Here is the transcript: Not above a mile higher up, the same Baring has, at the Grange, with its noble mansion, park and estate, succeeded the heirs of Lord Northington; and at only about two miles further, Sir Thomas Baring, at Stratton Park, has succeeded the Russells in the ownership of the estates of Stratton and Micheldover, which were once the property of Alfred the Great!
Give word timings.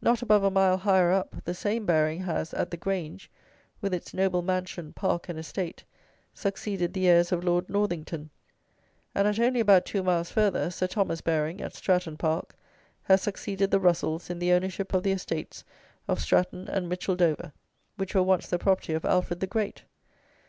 Not 0.00 0.22
above 0.22 0.44
a 0.44 0.52
mile 0.52 0.76
higher 0.76 1.10
up, 1.10 1.34
the 1.44 1.52
same 1.52 1.84
Baring 1.84 2.20
has, 2.20 2.54
at 2.54 2.70
the 2.70 2.76
Grange, 2.76 3.28
with 3.80 3.92
its 3.92 4.14
noble 4.14 4.40
mansion, 4.40 4.92
park 4.92 5.28
and 5.28 5.36
estate, 5.36 5.82
succeeded 6.32 6.92
the 6.92 7.08
heirs 7.08 7.32
of 7.32 7.42
Lord 7.42 7.68
Northington; 7.68 8.30
and 9.16 9.26
at 9.26 9.40
only 9.40 9.58
about 9.58 9.84
two 9.84 10.04
miles 10.04 10.30
further, 10.30 10.70
Sir 10.70 10.86
Thomas 10.86 11.22
Baring, 11.22 11.60
at 11.60 11.74
Stratton 11.74 12.16
Park, 12.16 12.54
has 13.02 13.20
succeeded 13.20 13.72
the 13.72 13.80
Russells 13.80 14.30
in 14.30 14.38
the 14.38 14.52
ownership 14.52 14.94
of 14.94 15.02
the 15.02 15.10
estates 15.10 15.64
of 16.06 16.20
Stratton 16.20 16.68
and 16.68 16.88
Micheldover, 16.88 17.50
which 17.96 18.14
were 18.14 18.22
once 18.22 18.46
the 18.48 18.60
property 18.60 18.92
of 18.92 19.04
Alfred 19.04 19.40
the 19.40 19.48
Great! 19.48 19.82